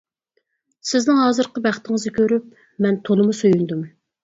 [0.91, 2.51] سىزنىڭ ھازىرقى بەختىڭىزنى كۆرۈپ
[2.87, 3.89] مەن تولىمۇ سۆيۈندۈم.